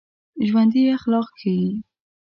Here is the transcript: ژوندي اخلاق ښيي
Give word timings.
ژوندي 0.47 0.81
اخلاق 0.97 1.27
ښيي 1.39 1.69